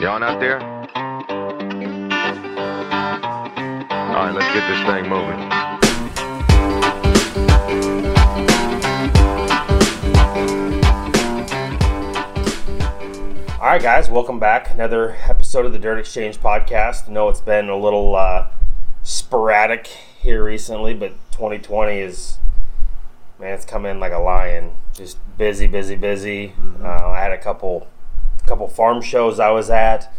[0.00, 0.60] You on out there?
[4.00, 5.38] All right, let's get this thing moving.
[13.60, 14.70] All right, guys, welcome back.
[14.70, 17.08] Another episode of the Dirt Exchange podcast.
[17.08, 18.48] I know it's been a little uh,
[19.04, 22.38] sporadic here recently, but 2020 is,
[23.38, 24.72] man, it's come in like a lion.
[24.92, 26.54] Just busy, busy, busy.
[26.82, 27.86] Uh, I had a couple,
[28.54, 30.12] couple farm shows I was at.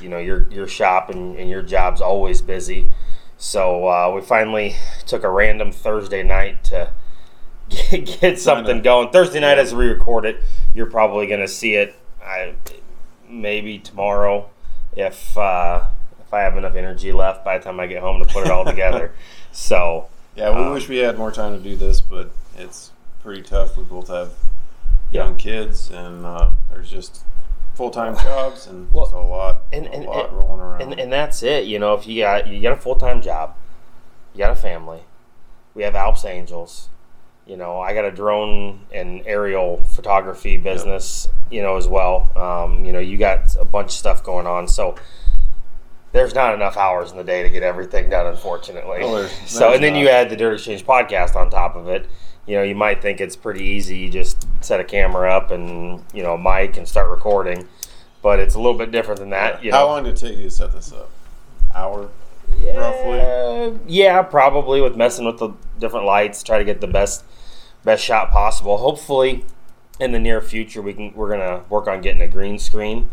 [0.00, 2.88] You know, your your shop and, and your job's always busy.
[3.36, 6.90] So uh, we finally took a random Thursday night to
[7.68, 9.10] get, get something going.
[9.10, 10.42] Thursday night, as we record it,
[10.74, 11.94] you're probably going to see it.
[12.24, 12.54] I
[13.28, 14.48] maybe tomorrow
[14.96, 15.84] if uh,
[16.18, 18.50] if I have enough energy left by the time I get home to put it
[18.50, 19.12] all together.
[19.52, 23.42] So Yeah, we Um, wish we had more time to do this, but it's pretty
[23.42, 23.76] tough.
[23.76, 24.30] We both have
[25.10, 25.24] Yeah.
[25.24, 27.24] young kids, and uh, there's just
[27.80, 30.82] full time jobs and Well, a lot, and- a lot and- rolling around.
[30.82, 31.64] and and that's it.
[31.64, 33.54] You know, if you got you got a full time job,
[34.34, 35.00] you got a family.
[35.74, 36.88] We have Alps Angels.
[37.46, 41.26] You know, I got a drone and aerial photography business.
[41.50, 42.28] You know, as well.
[42.36, 44.94] Um, you know, you got a bunch of stuff going on, so
[46.12, 48.26] there's not enough hours in the day to get everything done.
[48.26, 49.00] Unfortunately.
[49.00, 50.00] No, there's- so, there's and then not.
[50.00, 52.06] you add the Dirt Exchange podcast on top of it.
[52.46, 53.98] You know, you might think it's pretty easy.
[53.98, 57.68] You just set a camera up and you know, a mic and start recording.
[58.22, 59.62] But it's a little bit different than that.
[59.64, 61.10] You know, How long did it take you to set this up?
[61.74, 62.10] Hour,
[62.76, 63.20] roughly.
[63.20, 67.24] Uh, yeah, probably with messing with the different lights, try to get the best
[67.84, 68.78] best shot possible.
[68.78, 69.44] Hopefully,
[69.98, 73.08] in the near future, we can we're gonna work on getting a green screen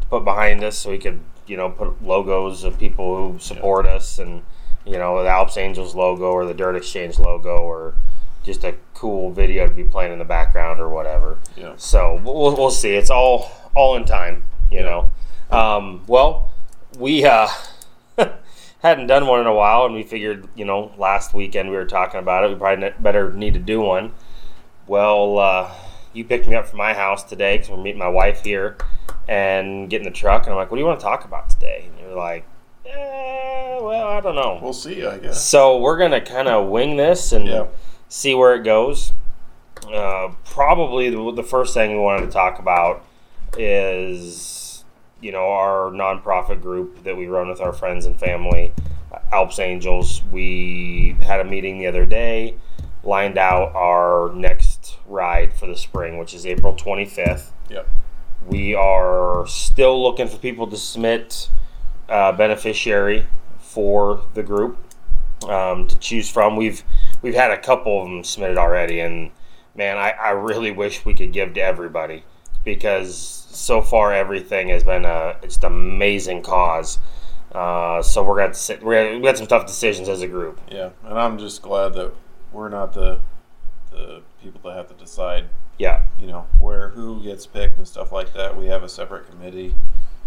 [0.00, 3.86] to put behind us, so we could you know put logos of people who support
[3.86, 4.42] us, and
[4.84, 7.94] you know the Alps Angels logo or the Dirt Exchange logo, or
[8.46, 11.38] just a cool video to be playing in the background or whatever.
[11.56, 11.74] Yeah.
[11.76, 12.94] So we'll, we'll see.
[12.94, 15.10] It's all all in time, you know.
[15.50, 16.50] Um, well,
[16.98, 17.48] we uh,
[18.80, 21.84] hadn't done one in a while, and we figured, you know, last weekend we were
[21.84, 22.50] talking about it.
[22.50, 24.12] We probably better need to do one.
[24.86, 25.70] Well, uh,
[26.12, 28.76] you picked me up from my house today because we're meeting my wife here
[29.28, 31.88] and getting the truck, and I'm like, "What do you want to talk about today?"
[31.90, 32.46] And you're like,
[32.86, 35.44] eh, "Well, I don't know." We'll see, I guess.
[35.44, 37.66] So we're gonna kind of wing this and Yeah.
[38.08, 39.12] See where it goes.
[39.92, 43.04] Uh, probably the, the first thing we wanted to talk about
[43.56, 44.84] is
[45.20, 48.72] you know our nonprofit group that we run with our friends and family,
[49.32, 50.22] Alps Angels.
[50.30, 52.56] We had a meeting the other day,
[53.04, 57.50] lined out our next ride for the spring, which is April 25th.
[57.70, 57.88] Yep.
[58.46, 61.48] We are still looking for people to submit
[62.08, 63.26] uh, beneficiary
[63.58, 64.78] for the group
[65.48, 66.56] um, to choose from.
[66.56, 66.82] We've
[67.22, 69.30] we've had a couple of them submitted already, and
[69.74, 72.24] man, I, I really wish we could give to everybody
[72.64, 76.98] because so far everything has been a just amazing cause.
[77.52, 80.60] Uh, so we're gonna sit, we're gonna, we got some tough decisions as a group.
[80.70, 82.12] Yeah, and I'm just glad that
[82.52, 83.20] we're not the
[83.90, 85.46] the people that have to decide,
[85.78, 88.56] Yeah, you know, where who gets picked and stuff like that.
[88.56, 89.74] We have a separate committee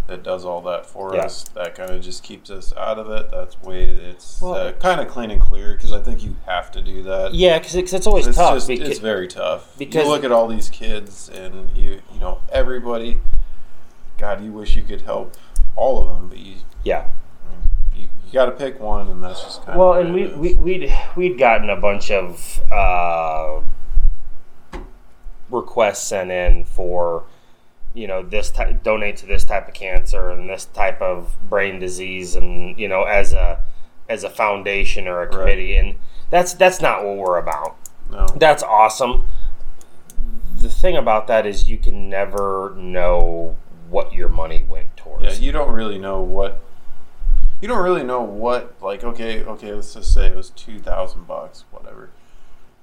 [0.09, 1.21] that does all that for Yeah.
[1.25, 1.43] us.
[1.55, 3.29] That kind of just keeps us out of it.
[3.31, 6.71] That's way it's Well- uh, kind of clean and clear because I think you have
[6.71, 7.33] to do that.
[7.33, 8.55] yeah, because it's, it's always it's tough.
[8.55, 12.19] just because, it's very tough because- you look at all these kids and you you
[12.19, 13.19] know everybody
[14.17, 15.35] god you wish you could help
[15.75, 17.05] all of them but you yeah.
[17.45, 20.05] I mean, you, you got to pick one and that's just kind Well, of well.
[20.05, 23.61] and we, we we'd we'd gotten a bunch of uh,
[25.49, 27.23] requests sent in for
[27.93, 31.79] you know this type donate to this type of cancer and this type of brain
[31.79, 33.61] disease and you know as a
[34.07, 35.31] as a foundation or a Right.
[35.31, 35.75] committee.
[35.75, 35.95] And
[36.29, 37.77] that's that's not what we're about.
[38.11, 38.25] No.
[38.35, 39.27] That's awesome.
[40.57, 43.55] The thing about that is you can never know
[43.89, 45.23] what your money went towards.
[45.23, 46.61] Yeah you don't really know what
[47.61, 51.65] you don't really know what like okay okay let's just say it was 2000 bucks
[51.71, 52.09] whatever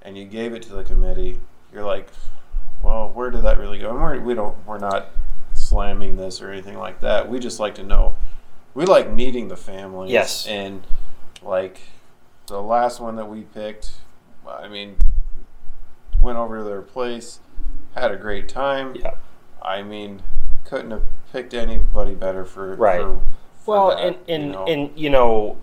[0.02, 1.40] and you gave it to the committee.
[1.72, 2.08] You're like
[2.86, 5.08] well where did that really go and we're, we don't we're not
[5.54, 8.14] slamming this or anything like that we just like to know
[8.74, 10.46] we like meeting the families Yes.
[10.46, 10.86] and
[11.42, 11.80] like
[12.46, 13.92] the last one that we picked
[14.46, 14.96] i mean
[16.20, 17.40] went over to their place
[17.94, 19.14] had a great time yeah
[19.62, 20.22] I mean,
[20.64, 21.02] couldn't have
[21.32, 23.00] picked anybody better for Right.
[23.00, 23.20] For,
[23.64, 24.64] for Well, that, and and, you know?
[24.66, 25.56] and you know,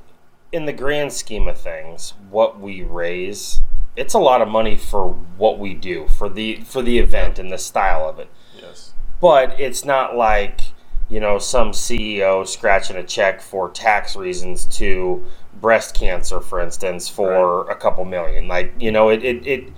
[0.52, 3.62] in the grand scheme of things, what we raise,
[3.96, 7.52] it's a lot of money for what we do for the for the event and
[7.52, 8.30] the style of it.
[8.60, 10.62] yes, But it's not like
[11.10, 15.24] you know some CEO scratching a check for tax reasons to
[15.62, 18.48] breast cancer, for instance, for a couple million.
[18.48, 19.74] Like you know, it it, it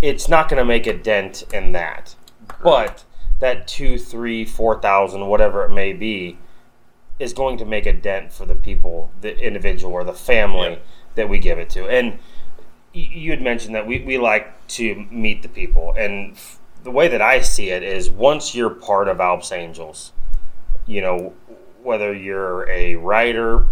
[0.00, 2.14] it's not going to make a dent in that.
[2.62, 3.04] But
[3.40, 6.38] that two, three, four thousand, whatever it may be,
[7.18, 10.76] is going to make a dent for the people, the individual or the family Yeah.
[11.16, 11.86] that we give it to.
[11.88, 12.18] And
[12.92, 15.94] you had mentioned that we, we like to meet the people.
[15.96, 20.12] And f- the way that I see it is once you're part of Alps Angels,
[20.86, 21.34] you know,
[21.82, 23.66] whether you're a writer,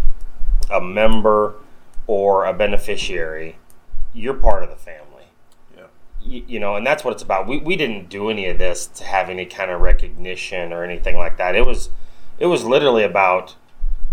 [0.71, 1.55] a member,
[2.07, 3.57] or a beneficiary,
[4.15, 5.25] you're part of the family
[5.77, 5.85] Yeah.
[6.23, 7.47] you, you know, and that's what it's about.
[7.49, 11.17] We, we didn't do any of this to have any kind of recognition or anything
[11.17, 11.55] like that.
[11.57, 11.91] It was
[12.39, 13.57] it was literally about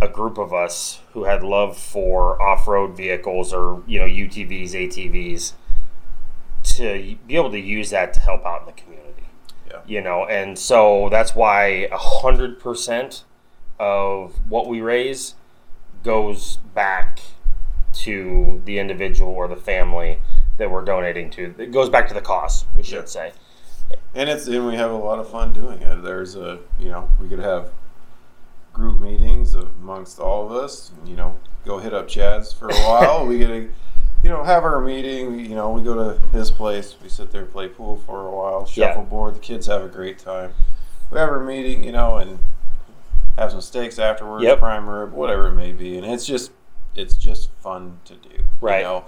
[0.04, 4.72] a group of us who had love for off road vehicles or you know UTVs,
[4.72, 5.54] ATVs
[6.64, 9.24] to be able to use that to help out in the community.
[9.70, 9.80] Yeah.
[9.86, 13.24] You know, and so that's why a hundred percent
[13.80, 15.36] of what we raise
[16.04, 17.20] goes back
[17.94, 20.20] to the individual or the family
[20.58, 21.54] that we're donating to.
[21.58, 23.06] It goes back to the cause, we should Yeah.
[23.06, 23.32] say.
[24.16, 26.04] And it's and we have a lot of fun doing it.
[26.04, 27.72] There's a you know we could have
[28.74, 30.92] group meetings amongst all of us.
[31.06, 33.26] You know, go hit up Chad's for a while.
[33.28, 33.70] we get to
[34.24, 35.40] you know have our meeting.
[35.40, 36.96] You know, we go to his place.
[37.02, 38.88] We sit there play pool for a while, Yeah.
[38.94, 39.36] shuffleboard.
[39.36, 40.54] The kids have a great time.
[41.12, 42.40] We have our meeting, you know, and
[43.38, 44.60] have some steaks afterwards, Yep.
[44.60, 45.98] prime rib, whatever it may be.
[45.98, 46.52] And it's just
[46.96, 48.30] it's just fun to do.
[48.62, 48.78] Right.
[48.80, 49.06] You know,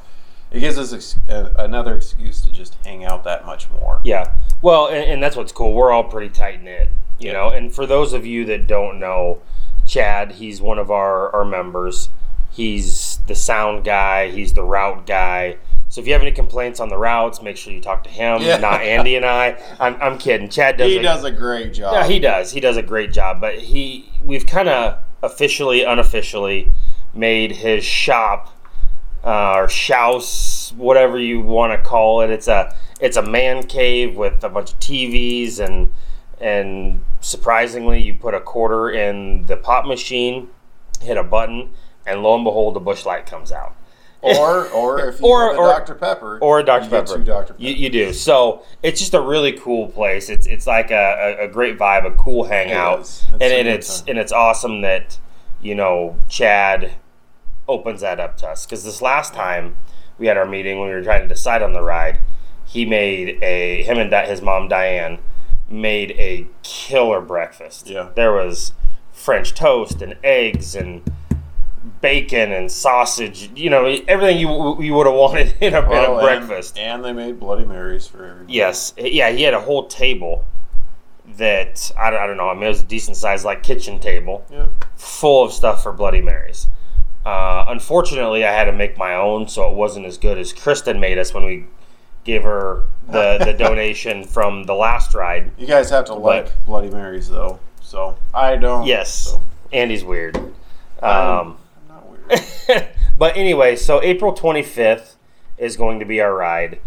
[0.52, 4.02] it gives us ex- a, another excuse to just hang out that much more.
[4.04, 4.34] Yeah.
[4.62, 5.74] Well, and, and that's what's cool.
[5.74, 6.90] We're all pretty tight knit,
[7.20, 7.50] you know.
[7.50, 9.42] And for those of you that don't know,
[9.86, 12.10] Chad, he's one of our, our members.
[12.52, 15.58] He's the sound guy, he's the route guy.
[15.90, 18.42] So if you have any complaints on the routes, make sure you talk to him,
[18.42, 18.58] Yeah.
[18.58, 19.62] not Andy and I.
[19.80, 20.50] I'm, I'm kidding.
[20.50, 21.94] Chad does He a- does a great job.
[21.94, 22.52] Yeah, he does.
[22.52, 23.40] He does a great job.
[23.40, 26.72] But he, we've kind of officially, unofficially,
[27.14, 28.52] made his shop
[29.24, 32.30] uh, or shouse, whatever you want to call it.
[32.30, 35.92] It's a it's a man cave with a bunch of TVs and
[36.40, 40.50] and surprisingly, you put a quarter in the pop machine,
[41.02, 41.70] hit a button,
[42.06, 43.76] and lo and behold, the Busch Light comes out.
[44.22, 46.90] or or if you Or- have a or- Dr Pepper or a Dr.
[46.90, 47.18] Pepper.
[47.18, 47.56] two Dr Pepper.
[47.62, 48.12] You, you do.
[48.12, 50.30] So it's just a really cool place.
[50.30, 53.02] It's it's like a, a, a great vibe, a cool hangout.
[53.02, 54.10] It's and, it's time.
[54.10, 55.20] and it's awesome that
[55.62, 56.94] you know Chad
[57.68, 59.76] opens that up to us because this last time
[60.18, 62.20] we had our meeting when we were trying to decide on the ride,
[62.66, 65.20] he made a him and Di- his mom Diane
[65.70, 67.88] made a killer breakfast.
[67.90, 68.10] Yeah.
[68.16, 68.74] there was
[69.12, 71.02] French toast and eggs and
[72.02, 73.50] bacon and sausage.
[73.56, 76.78] You know everything you you would have wanted in a, in Well, a and- breakfast.
[76.78, 78.54] and, they made Bloody Marys for everybody.
[78.54, 80.46] Yes, yeah, he had a whole table
[81.38, 82.50] that I don't, I don't know.
[82.50, 84.68] I mean, it was a decent sized like kitchen table Yeah.
[84.96, 86.68] full of stuff for Bloody Marys.
[87.26, 91.00] Uh, unfortunately, I had to make my own, so it wasn't as good as Kristen
[91.00, 91.66] made us when we
[92.25, 95.51] gave her the, the donation from the last ride.
[95.57, 98.86] You guys have to like Bloody Marys though, so I don't.
[98.86, 99.42] Yes, So
[99.72, 100.36] Andy's weird.
[100.36, 100.51] Um,
[101.01, 101.57] I'm
[101.88, 102.88] not weird.
[103.18, 105.13] but anyway, so April 25th
[105.57, 106.80] is going to be our ride.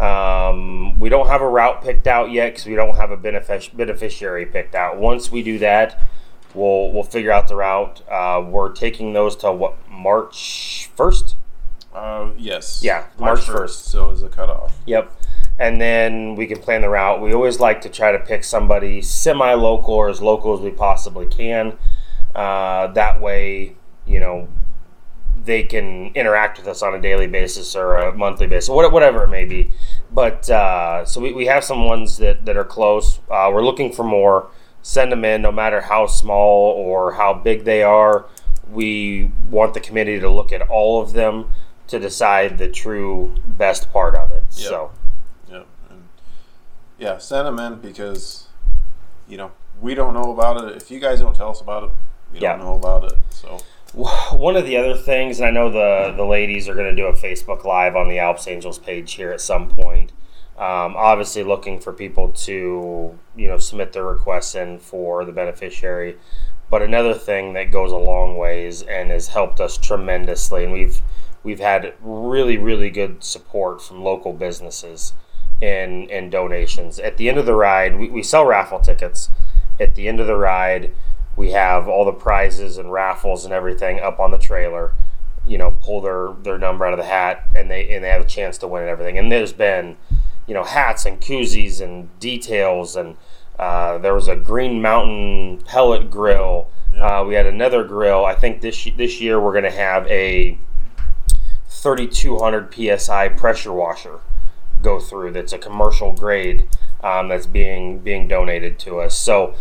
[0.00, 3.76] Um, we don't have a route picked out yet because we don't have a benefic-
[3.76, 4.98] beneficiary picked out.
[4.98, 6.00] Once we do that,
[6.52, 8.02] we'll we'll figure out the route.
[8.08, 11.34] Uh, we're taking those to what March 1st.
[11.94, 12.82] Uh, yes.
[12.82, 13.70] Yeah, March 1st.
[13.70, 14.76] So is the cutoff.
[14.86, 15.12] Yep.
[15.58, 17.20] And then we can plan the route.
[17.22, 20.70] We always like to try to pick somebody semi local or as local as we
[20.70, 21.78] possibly can.
[22.34, 23.76] Uh, that way,
[24.06, 24.48] you know,
[25.44, 29.22] they can interact with us on a daily basis or a monthly basis, what- whatever
[29.24, 29.70] it may be.
[30.10, 33.20] But uh, so we, we have some ones that, that are close.
[33.30, 34.50] Uh, we're looking for more.
[34.82, 38.26] Send them in, no matter how small or how big they are.
[38.68, 41.46] We want the committee to look at all of them
[41.88, 44.44] to decide the true best part of it.
[44.56, 44.68] Yep.
[44.68, 44.90] So.
[45.50, 45.66] Yep.
[45.90, 46.08] And
[46.98, 48.48] yeah, send them in because
[49.28, 50.76] you know we don't know about it.
[50.76, 51.90] If you guys don't tell us about it,
[52.32, 52.56] we Yeah.
[52.56, 53.18] don't know about it.
[53.30, 53.58] So
[54.32, 57.06] One of the other things, and I know the the ladies are going to do
[57.06, 60.10] a Facebook Live on the Alps Angels page here at some point.
[60.56, 66.16] Um, obviously, looking for people to you know submit their requests in for the beneficiary.
[66.70, 71.00] But another thing that goes a long ways and has helped us tremendously, and we've
[71.44, 75.12] we've had really really good support from local businesses
[75.62, 76.98] and in donations.
[76.98, 79.30] At the end of the ride, we, we sell raffle tickets.
[79.78, 80.92] At the end of the ride,
[81.36, 84.92] we have all the prizes and raffles and everything up on the trailer.
[85.46, 88.22] You know, pull their their number out of the hat, and they and they have
[88.22, 89.18] a chance to win and everything.
[89.18, 89.96] And there's been,
[90.46, 93.16] you know, hats and koozies and details, and
[93.58, 96.70] uh, there was a Green Mountain pellet grill.
[96.94, 97.20] Yeah.
[97.20, 98.24] Uh, we had another grill.
[98.24, 100.58] I think this this year we're going to have a
[101.84, 104.20] 3200 psi pressure washer
[104.82, 105.32] go through.
[105.32, 106.66] That's a commercial grade.
[107.02, 109.14] um, that's being being donated to us.
[109.14, 109.54] So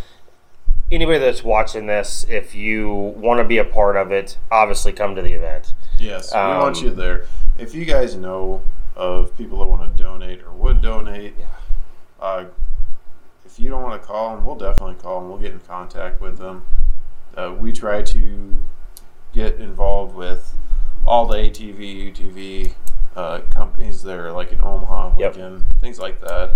[0.89, 5.13] anybody that's watching this, if you want to be a part of it, obviously come
[5.15, 5.73] to the event.
[5.99, 7.25] Yes, we want Um, you there.
[7.59, 8.61] If you guys know
[8.95, 11.35] of people that want to donate or would donate,
[12.21, 12.45] uh,
[13.45, 15.29] if you don't want to call them, we'll definitely call them.
[15.29, 16.63] We'll get in contact with them.
[17.35, 18.57] Uh, we try to
[19.33, 20.53] get involved with
[21.05, 22.73] all the ATV, UTV
[23.15, 25.35] uh, companies that are like in Omaha, Yep.
[25.35, 26.51] Lincoln, things like that.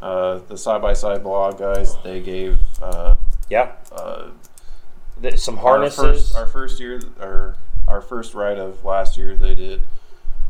[0.00, 3.14] Uh, the side by side blog guys, they gave uh,
[3.48, 4.30] Yeah, uh,
[5.36, 5.98] some our harnesses.
[6.32, 9.82] first, our first year, our our first ride of last year, they did.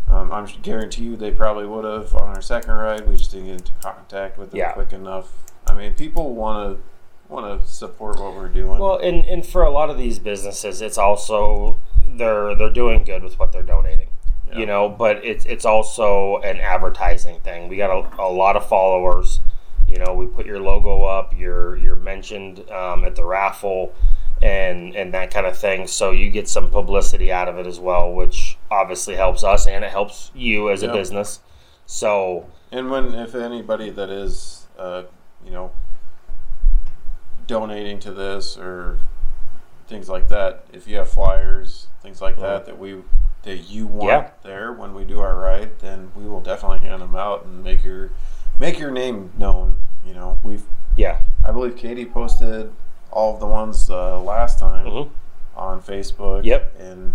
[0.09, 3.07] Um, I'm guarantee you they probably would have on our second ride.
[3.09, 4.73] We just didn't get into contact with them Yeah.
[4.73, 5.33] quick enough.
[5.67, 6.83] I mean, people want to
[7.29, 8.79] want to support what we're doing.
[8.79, 11.79] Well, and, and for a lot of these businesses, it's also
[12.17, 14.09] they're they're doing good with what they're donating.
[14.51, 14.59] Yeah.
[14.59, 17.69] You know, but it's it's also an advertising thing.
[17.69, 19.41] We got a, a lot of followers.
[19.89, 21.35] You know, we put your logo up.
[21.37, 23.95] You're you're mentioned um, at the raffle,
[24.43, 25.87] and and that kind of thing.
[25.87, 29.85] So you get some publicity out of it as well, which obviously helps us and
[29.85, 31.41] it helps you as a business.
[31.87, 35.05] So And when if anybody that is, uh,
[35.45, 35.71] you know,
[37.47, 38.99] donating to this or
[39.87, 43.03] things like that, if you have flyers, things like that that we
[43.43, 44.31] that you want Yeah.
[44.43, 47.85] there when we do our ride, then we will definitely hand them out and make
[47.85, 48.11] your
[48.59, 49.77] make your name known.
[50.05, 50.65] You know, we've
[50.97, 52.73] yeah, I believe Katie posted
[53.11, 55.11] all of the ones uh, last time Mhm.
[55.57, 56.45] on Facebook.
[56.45, 56.75] Yep.
[56.81, 57.15] and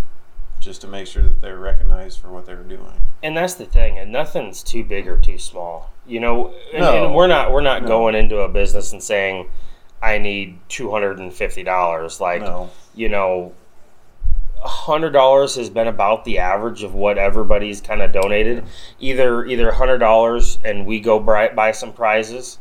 [0.60, 3.00] just to make sure that they're recognized for what they're doing.
[3.22, 7.04] and that's the thing and nothing's too big or too small you know and, No.
[7.06, 7.88] and we're not we're not No.
[7.88, 9.50] going into a business and saying
[10.02, 13.52] i need $250 like No, you know
[14.64, 18.64] $100 has been about the average of what everybody's kind of donated.
[18.98, 22.58] Either either $100 and we go buy, buy some prizes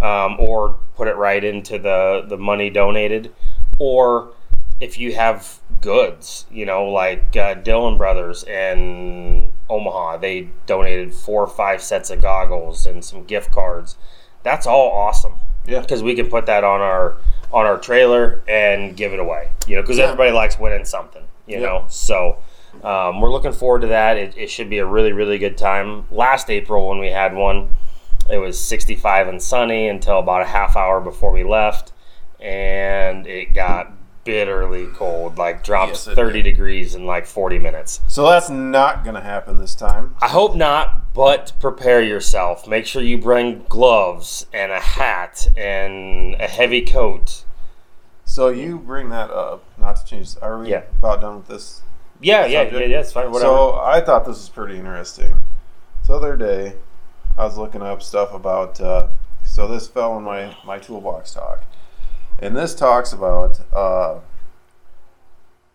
[0.00, 3.32] um, or put it right into the the money donated.
[3.78, 4.32] Or
[4.80, 11.42] if you have goods you know like uh, Dillon Brothers in Omaha they donated four
[11.42, 13.96] or five sets of goggles and some gift cards.
[14.44, 15.34] That's all awesome
[15.66, 17.16] yeah, because we can put that on our
[17.52, 19.50] on our trailer and give it away.
[19.66, 20.04] You know, because Yeah.
[20.04, 21.22] everybody likes winning something.
[21.46, 21.66] You Yeah.
[21.66, 22.38] know, so
[22.82, 24.16] um, we're looking forward to that.
[24.16, 26.06] It, it should be a really really good time.
[26.10, 27.74] Last April when we had one,
[28.30, 31.92] it was 65 and sunny until about a half hour before we left,
[32.40, 33.92] and it got
[34.24, 35.38] bitterly cold.
[35.38, 36.50] Like drops Yes, 30 did.
[36.52, 38.00] degrees in like 40 minutes.
[38.08, 40.14] So that's not going to happen this time.
[40.20, 42.66] I hope not, but prepare yourself.
[42.68, 47.44] Make sure you bring gloves and a hat and a heavy coat.
[48.24, 50.30] So you bring that up, not to change.
[50.40, 50.82] Are we Yeah.
[50.98, 51.82] about done with this?
[52.20, 52.80] Yeah, yeah, Subject?
[52.82, 53.30] yeah, yeah, it's fine.
[53.32, 53.50] Whatever.
[53.52, 55.40] So I thought this was pretty interesting.
[56.04, 56.74] So the other day,
[57.36, 58.80] I was looking up stuff about.
[58.80, 59.08] Uh,
[59.44, 61.64] so this fell in my my toolbox talk,
[62.42, 64.18] and this talks about uh,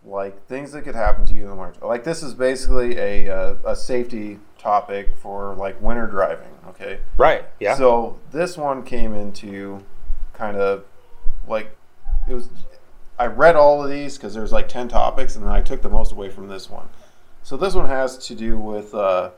[0.06, 1.86] like things that could happen to you in the winter.
[1.86, 6.50] Like this is basically a uh, a safety topic for like winter driving.
[6.70, 7.00] Okay.
[7.18, 7.76] right, yeah.
[7.76, 9.84] So this one came into
[10.34, 10.84] kind of
[11.48, 11.76] like
[12.28, 12.50] it was.
[13.20, 15.90] I read all of these because there's like ten topics, and then I took the
[15.90, 16.90] most away from this one.
[17.44, 19.32] So this one has to do with uh,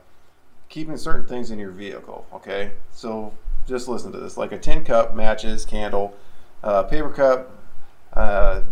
[0.68, 2.26] keeping certain things in your vehicle.
[2.34, 3.32] Okay, so
[3.68, 6.14] just listen to this: like a tin cup, matches, candle,
[6.62, 7.50] uh, paper cup,
[8.14, 8.62] uh,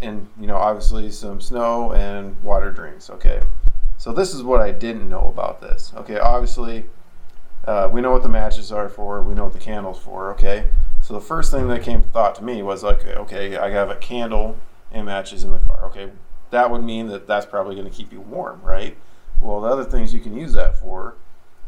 [0.00, 3.10] and you know obviously some snow and water drinks.
[3.10, 3.40] Okay,
[3.96, 5.92] so this is what I didn't know about this.
[5.96, 6.86] Okay, obviously
[7.66, 9.22] uh, we know what the matches are for.
[9.22, 10.30] We know what the candles for.
[10.32, 10.68] Okay.
[11.02, 13.90] So the first thing that came to thought to me was like, okay, I have
[13.90, 14.56] a candle
[14.90, 15.84] and matches in the car.
[15.86, 16.10] Okay,
[16.50, 18.96] that would mean that that's probably going to keep you warm, right?
[19.40, 21.14] Well, the other things you can use that for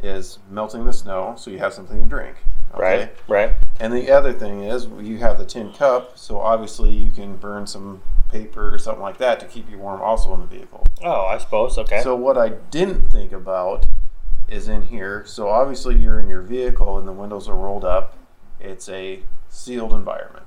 [0.02, 2.37] is melting the snow, so you have something to drink.
[2.75, 2.99] Okay?
[2.99, 3.52] Right, right.
[3.81, 7.67] And the other thing is you have the tin cup, so obviously you can burn
[7.67, 10.85] some paper or something like that to keep you warm also in the vehicle.
[11.02, 11.78] Oh, I suppose.
[11.78, 12.02] Okay.
[12.02, 13.87] So what I didn't think about
[14.49, 15.25] is in here.
[15.26, 18.17] So obviously you're in your vehicle and the windows are rolled up.
[18.61, 20.47] It's a sealed environment.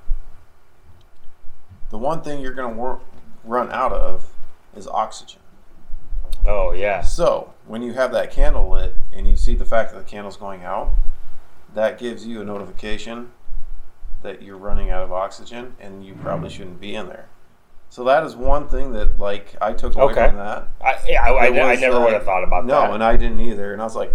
[1.90, 3.00] The one thing you're going to wor-
[3.44, 4.32] run out of
[4.74, 5.41] is oxygen.
[6.46, 7.02] Oh, yeah.
[7.02, 10.36] So when you have that candle lit and you see the fact that the candle's
[10.36, 10.92] going out,
[11.74, 13.32] that gives you a notification
[14.22, 17.28] that you're running out of oxygen and you probably shouldn't be in there.
[17.88, 20.28] So that is one thing that like I took away Okay.
[20.28, 20.68] from that.
[20.80, 22.88] I, yeah, I, I, I never uh, would have thought about no, that.
[22.88, 23.72] No, and I didn't either.
[23.72, 24.14] And I was like,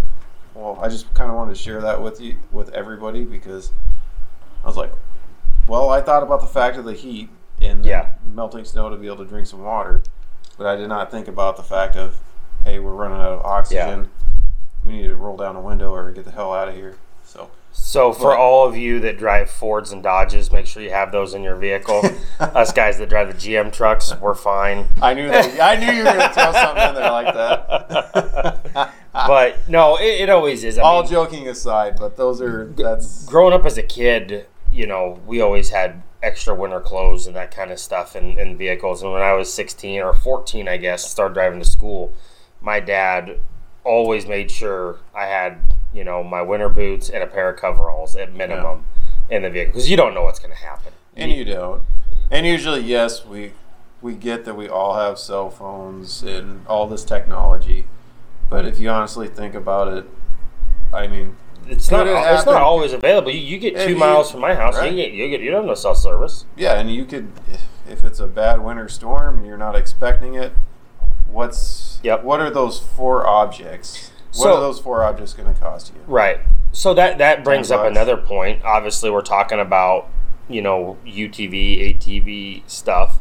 [0.55, 3.72] well, I just kind of wanted to share that with you, with everybody, because
[4.63, 4.91] I was like,
[5.67, 7.29] well, I thought about the fact of the heat
[7.62, 8.10] and the Yeah.
[8.34, 10.01] melting snow to be able to drink some water,
[10.58, 12.18] but I did not think about the fact of,
[12.64, 14.00] hey, we're running out of oxygen.
[14.04, 14.06] Yeah.
[14.86, 16.96] We need to roll down a window or get the hell out of here.
[17.24, 20.90] So So for But- all of you that drive Fords and Dodges, make sure you
[20.92, 22.02] have those in your vehicle.
[22.40, 24.88] Us guys that drive the GM trucks, we're fine.
[25.02, 25.60] I knew that.
[25.62, 28.94] I knew you were going to throw something in there like that.
[29.14, 30.78] But no, it, it always is.
[30.78, 34.86] I All mean, joking aside, but those are that's growing up as a kid, you
[34.86, 39.04] know, we always had extra winter clothes and that kind of stuff in, in vehicles.
[39.04, 42.14] And when I was 16 or 14, I guess, started driving to school,
[42.62, 43.40] my dad
[43.84, 45.60] always made sure I had,
[45.94, 48.86] you know, my winter boots and a pair of coveralls at minimum
[49.30, 50.94] in the vehicle because you don't know what's going to happen.
[51.16, 51.84] and you don't.
[52.30, 53.54] And usually, yes, we
[54.02, 57.88] we get that we all have cell phones and all this technology,
[58.50, 60.06] but if you honestly think about it,
[60.94, 61.36] I mean,
[61.70, 62.08] It's not.
[62.08, 63.32] It's not always available.
[63.32, 64.76] You, you get two you- miles from my house.
[64.78, 64.92] right.
[64.92, 66.46] You get you get you don't have no cell service.
[66.56, 67.32] yeah, and you could
[67.90, 70.54] if it's a bad winter storm and you're not expecting it,
[71.30, 72.24] what's Yep.
[72.24, 74.12] what are those four objects?
[74.36, 76.02] What So- are those four objects going to cost you?
[76.08, 76.40] Right.
[76.72, 78.62] So that that brings up another point.
[78.64, 80.10] Obviously, we're talking about
[80.50, 83.20] you know UTV, ATV stuff.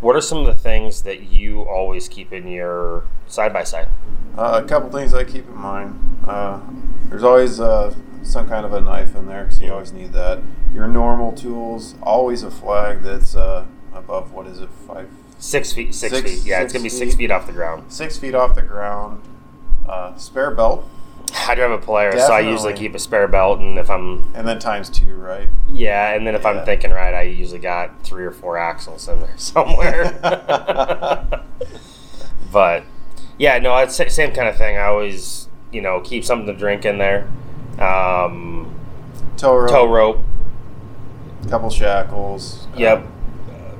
[0.00, 3.88] What are some of the things that you always keep in your side by side?
[4.36, 6.18] Uh, a couple things I keep in mind.
[6.26, 6.60] Uh,
[7.04, 10.40] there's always uh, some kind of a knife in there because you always need that.
[10.74, 15.94] Your normal tools, always a flag that's uh, above what is it, five, Six feet.
[15.94, 16.46] Six, Six- feet.
[16.46, 17.18] Yeah, it's gonna be six feet.
[17.24, 17.90] feet off the ground.
[17.92, 19.22] six feet off the ground.
[19.86, 20.88] Uh, spare belt,
[21.48, 24.46] I drive a Polaris, so I usually keep a spare belt, and if I'm and
[24.46, 25.48] then times two, right?
[25.68, 26.50] yeah, and then if Yeah.
[26.50, 30.18] I'm thinking right, I usually got three or four axles in there somewhere.
[32.52, 32.84] but
[33.38, 34.76] yeah, no, it's same kind of thing.
[34.78, 37.28] I always you know keep something to drink in there.
[37.80, 38.74] Um,
[39.36, 40.20] Tow rope, tow rope.
[41.50, 42.66] couple shackles.
[42.74, 43.06] uh, Yep.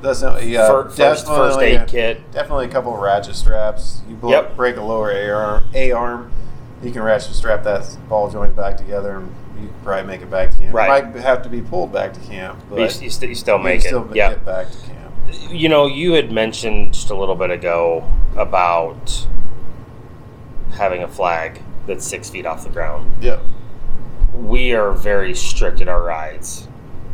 [0.03, 0.69] That's not, yeah.
[0.69, 1.27] Fir- first, first
[1.59, 2.31] definitely- aid kit.
[2.31, 4.03] Definitely a couple of ratchet straps.
[4.09, 4.55] You blow, Yep.
[4.55, 6.31] break a lower A arm, a arm,
[6.83, 10.31] you can ratchet strap that ball joint back together, and you can probably make it
[10.31, 10.75] back to camp.
[10.75, 11.03] Right.
[11.05, 13.59] It might have to be pulled back to camp, but You, you, st- you still
[13.59, 13.89] you make can it.
[13.89, 14.31] still yeah.
[14.31, 15.15] get back to camp.
[15.51, 19.27] You know, you had mentioned just a little bit ago about
[20.73, 23.13] having a flag that's six feet off the ground.
[23.23, 23.41] Yeah.
[24.35, 26.69] We are very strict at our rides.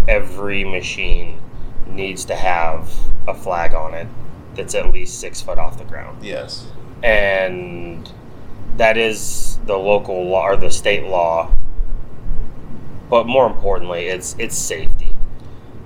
[0.08, 1.40] Every machine
[1.86, 2.92] needs to have
[3.28, 4.08] a flag on it
[4.54, 6.24] that's at least six foot off the ground.
[6.24, 6.66] Yes.
[7.02, 8.10] and
[8.76, 11.52] that is the local law or the state law.
[13.08, 15.14] But more importantly, it's it's safety.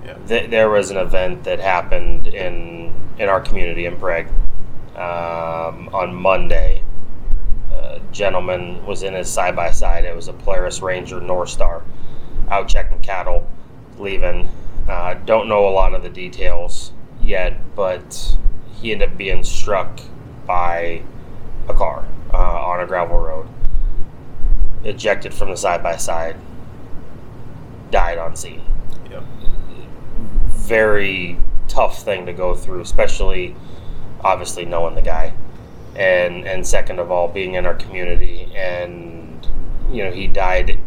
[0.05, 0.17] Yeah.
[0.27, 4.27] Th- there was an event that happened in in our community in Prague
[4.95, 6.83] um, on Monday.
[7.71, 10.05] A gentleman was in his side by side.
[10.05, 11.83] It was a Polaris Ranger North Star,
[12.49, 13.49] out checking cattle,
[13.99, 14.49] leaving.
[14.87, 18.37] Uh, don't know a lot of the details yet, but
[18.79, 19.99] he ended up being struck
[20.45, 21.03] by
[21.67, 22.05] a car
[22.37, 23.47] uh, on a gravel road.
[24.83, 26.35] Ejected from the side by side.
[27.89, 28.61] Died on scene
[29.09, 29.23] Yep.
[30.49, 33.55] very tough thing to go through, especially
[34.23, 35.33] obviously knowing the guy,
[35.95, 39.47] and and second of all being in our community, and
[39.91, 40.77] you know he died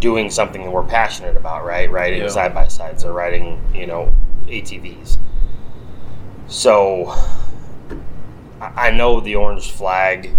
[0.00, 1.88] doing something that we're passionate about, right?
[1.90, 4.12] Riding side by sides or riding you know
[4.46, 5.16] ATVs.
[6.48, 7.14] So
[8.60, 10.30] I know the orange flag,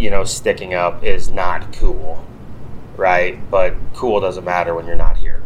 [0.00, 2.24] you know, sticking up is not cool,
[2.96, 3.38] right?
[3.50, 5.42] But cool doesn't matter when you're not here.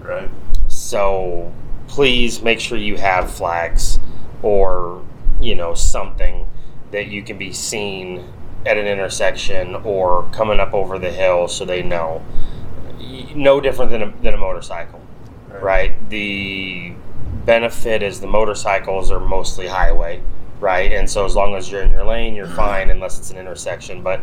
[0.00, 0.30] Right.
[0.68, 1.52] So
[1.88, 3.98] please make sure you have flags
[4.42, 5.02] or,
[5.40, 6.46] you know, something
[6.90, 8.28] that you can be seen
[8.66, 12.22] at an intersection or coming up over the hill so they know.
[13.34, 15.00] No different than a, than a motorcycle,
[15.50, 16.08] right?
[16.10, 16.92] The
[17.46, 20.22] benefit is the motorcycles are mostly highway,
[20.60, 20.92] right?
[20.92, 24.02] And so as long as you're in your lane, you're fine unless it's an intersection.
[24.02, 24.20] But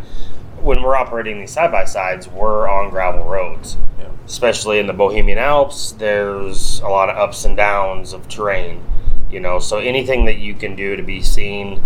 [0.62, 4.08] when we're operating these side by sides, we're on gravel roads Yeah.
[4.26, 8.82] especially in the Bohemian Alps, there's a lot of ups and downs of terrain,
[9.30, 9.60] you know.
[9.60, 11.82] So anything that you can do to be seen,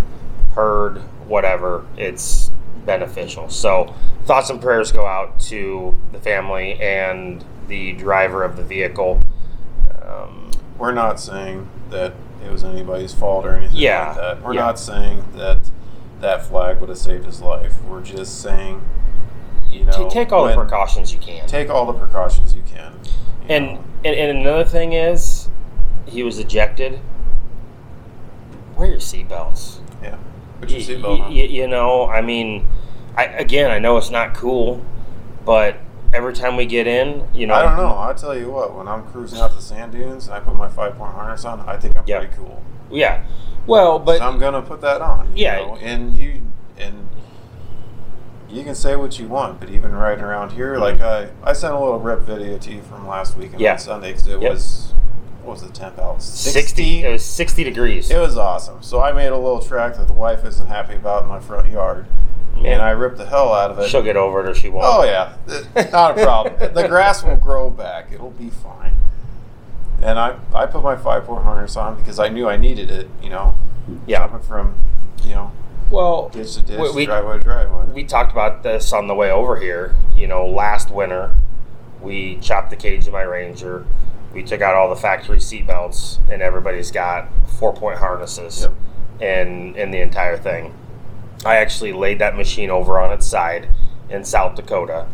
[0.54, 2.52] heard, whatever, it's
[2.86, 3.50] beneficial.
[3.50, 3.94] So
[4.26, 9.20] thoughts and prayers go out to the family and the driver of the vehicle.
[10.08, 12.14] Um, We're not saying that
[12.46, 14.42] it was anybody's fault or anything Yeah, like that.
[14.44, 14.62] We're yeah.
[14.62, 15.58] not saying that
[16.22, 17.82] that flag would have saved his life.
[17.84, 18.82] We're just saying,
[19.72, 21.48] you know, take all the precautions you can.
[21.48, 22.94] Take all the precautions you can.
[23.04, 23.66] you And,
[24.06, 25.50] and and another thing is,
[26.06, 27.00] he was ejected.
[28.78, 29.80] Wear your seatbelts.
[30.04, 30.18] yeah,
[30.62, 31.32] put your seatbelt y- on.
[31.32, 32.68] y- you know, I mean,
[33.16, 34.86] I again, I know it's not cool,
[35.46, 35.78] but
[36.14, 37.88] every time we get in, you know, I don't know.
[37.88, 38.76] I'll tell you what.
[38.76, 41.62] When I'm cruising out the sand dunes and I put my five point harness on,
[41.62, 42.20] I think I'm Yeah.
[42.20, 42.62] pretty cool.
[42.90, 43.24] Yeah,
[43.66, 45.28] well, but so I'm gonna put that on.
[45.36, 45.58] you Yeah.
[45.58, 46.42] know, and you
[46.78, 47.10] and
[48.50, 50.82] you can say what you want, but even right around here, mm-hmm.
[50.84, 53.74] like I, I sent a little rip video to you from last weekend Yeah.
[53.74, 54.52] on Sunday because it Yep.
[54.54, 54.94] was
[55.44, 56.22] what was the temp out?
[56.22, 57.06] 60.
[57.06, 58.10] It was 60 degrees.
[58.12, 58.82] It was awesome.
[58.82, 61.70] So I made a little track that the wife isn't happy about in my front
[61.72, 62.06] yard,
[62.66, 63.90] and I ripped the hell out of it.
[63.90, 64.86] She'll get over it or she won't.
[64.88, 65.34] Oh yeah,
[65.92, 66.74] not a problem.
[66.74, 68.12] the grass will grow back.
[68.12, 68.94] It'll be fine.
[70.02, 73.10] And I, I put my five four harness on because I knew I needed it.
[73.22, 73.56] You know,
[74.06, 74.20] Yeah.
[74.20, 74.76] jumping from,
[75.24, 75.52] you know,
[75.90, 77.86] Well, ditch to ditch, We- driveway to driveway.
[77.94, 79.96] we talked about this on the way over here.
[80.16, 81.32] You know, last winter,
[82.02, 83.86] we chopped the cage of my Ranger.
[84.34, 87.28] We took out all the factory seat belts, and everybody's got
[87.60, 88.74] four point harnesses Yep.
[89.22, 90.74] in in the entire thing.
[91.46, 93.70] I actually laid that machine over on its side
[94.10, 95.08] in South Dakota,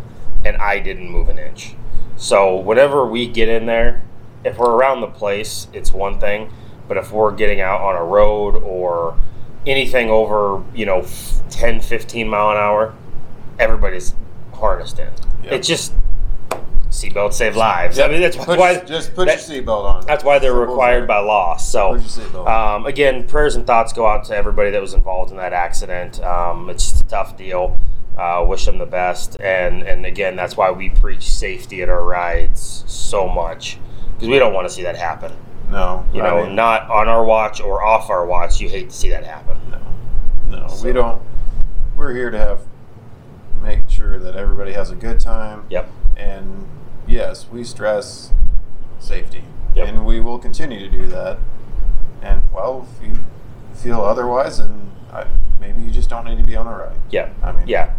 [0.46, 1.76] and I didn't move an inch.
[2.16, 4.04] So whenever we get in there,
[4.44, 6.52] if we're around the place, it's one thing.
[6.88, 9.18] But if we're getting out on a road or
[9.66, 11.06] anything over, you know,
[11.50, 12.94] 10, 15 mile an hour,
[13.58, 14.16] everybody's
[14.54, 15.12] harnessed in.
[15.44, 15.54] Yep.
[15.54, 15.94] It's just
[17.10, 18.00] seatbelts save lives.
[18.00, 20.06] I mean, that's Put why your- just put that- your seatbelt on.
[20.06, 21.58] that's why they're Simple required by law.
[21.58, 21.98] So,
[22.48, 26.24] um, again, prayers and thoughts go out to everybody that was involved in that accident.
[26.24, 27.80] Um, it's just a tough deal.
[28.18, 32.04] Uh, wish them the best, and and again, that's why we preach safety at our
[32.04, 33.80] rides so much
[34.14, 35.32] because we don't want to see that happen.
[35.72, 38.62] no, You I know, mean, not on our watch or off our watch.
[38.62, 39.58] You hate to see that happen.
[39.72, 41.22] no, no, So- we don't.
[41.98, 42.60] We're here to have
[43.64, 45.64] make sure that everybody has a good time.
[45.70, 45.90] Yep.
[46.18, 46.68] And
[47.08, 48.32] yes, we stress
[49.00, 49.44] safety,
[49.76, 49.88] Yep.
[49.88, 51.38] and we will continue to do that.
[52.22, 53.16] And well, if you
[53.74, 55.26] feel otherwise, then I,
[55.60, 57.00] maybe you just don't need to be on the ride.
[57.10, 57.30] Yeah.
[57.42, 57.94] I mean, Yeah.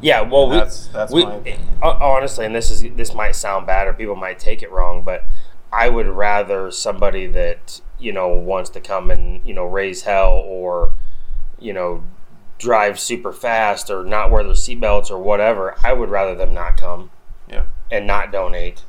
[0.00, 0.20] Yeah.
[0.20, 1.68] Well, we, That's- that's we, my eh, opinion.
[1.82, 5.24] honestly, and this is this might sound bad or people might take it wrong, but
[5.72, 10.32] I would rather somebody that you know wants to come and you know raise hell
[10.44, 10.92] or
[11.58, 12.04] you know
[12.58, 15.74] drive super fast or not wear their seatbelts or whatever.
[15.82, 17.10] I would rather them not come
[17.48, 17.64] Yeah.
[17.90, 18.82] and not donate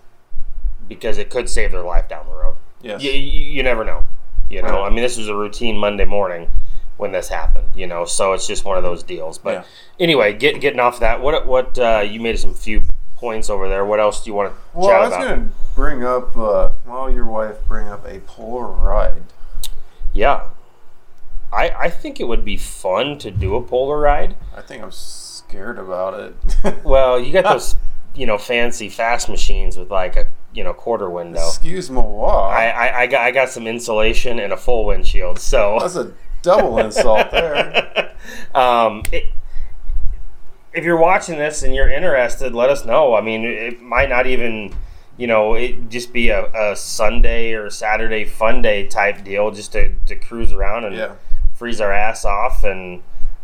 [0.87, 2.55] because it could save their life down the road.
[2.81, 3.01] Yes.
[3.01, 4.05] You, you, you never know.
[4.49, 4.85] You know, Right.
[4.87, 6.49] I mean, this was a routine Monday morning
[6.97, 7.67] when this happened.
[7.75, 9.37] You know, so it's just one of those deals.
[9.37, 9.63] But Yeah.
[9.99, 12.83] anyway, get, getting off that, what what uh, you made some few
[13.15, 13.83] points over there.
[13.85, 16.69] What else do you want to Well, chat I was going to bring up, uh,
[16.85, 19.23] well, your wife bring up a polar ride.
[20.13, 20.47] Yeah,
[21.51, 24.35] I I think it would be fun to do a polar ride.
[24.55, 26.35] I think I'm scared about it.
[26.83, 27.75] Well, you got those
[28.15, 31.47] you know fancy fast machines with like a you know quarter window.
[31.47, 32.47] Excuse moi.
[32.49, 36.13] I, I, I got I got some insulation and a full windshield, so That's a
[36.41, 38.15] double insult there.
[38.55, 39.25] um, it,
[40.73, 43.15] if you're watching this and you're interested, let us know.
[43.15, 44.75] I mean, it might not even,
[45.17, 49.71] you know, it just be a, a Sunday or Saturday fun day type deal, just
[49.71, 51.15] to, to cruise around and Yeah.
[51.53, 53.01] freeze our ass off and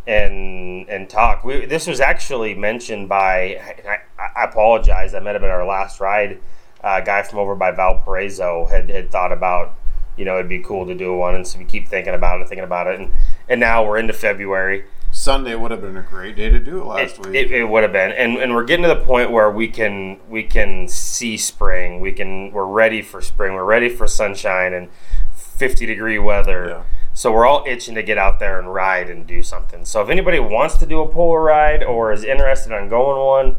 [0.08, 1.44] and and talk.
[1.44, 3.60] We, this was actually mentioned by.
[3.88, 5.14] I, I apologize.
[5.14, 6.40] I met him at our last ride.
[6.84, 9.76] Uh, a guy from over by Valparaiso had, had thought about,
[10.18, 12.48] you know, it'd be cool to do one, and so we keep thinking about it,
[12.48, 13.12] thinking about it, and
[13.48, 14.86] and now we're into February.
[15.12, 17.36] Sunday would have been a great day to do it last It, week.
[17.36, 20.20] it, it would have been, and, and we're getting to the point where we can
[20.30, 22.00] we can see spring.
[22.00, 23.54] We can we're ready for spring.
[23.54, 24.90] We're ready for sunshine and
[25.36, 26.66] fifty degree weather.
[26.68, 26.84] Yeah.
[27.14, 29.86] So we're all itching to get out there and ride and do something.
[29.86, 33.56] So if anybody wants to do a polar ride or is interested on going one,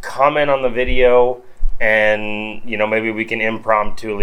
[0.00, 1.42] comment on the video,
[1.80, 4.20] and you know maybe we can impromptu,